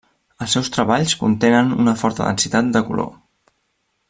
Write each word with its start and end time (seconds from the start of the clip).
Els 0.45 0.55
seus 0.57 0.71
treballs 0.77 1.13
contenen 1.19 1.71
una 1.85 1.95
forta 2.05 2.25
densitat 2.31 2.73
de 2.79 2.87
color. 2.89 3.13